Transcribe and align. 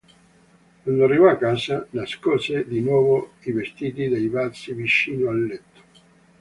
Quando 0.83 1.03
arrivò 1.03 1.29
a 1.29 1.37
casa, 1.37 1.85
nascose 1.91 2.67
di 2.67 2.79
nuovo 2.79 3.33
i 3.41 3.51
vestiti 3.51 4.07
nei 4.09 4.29
vasi 4.29 4.73
vicino 4.73 5.29
al 5.29 5.45
letto. 5.45 5.81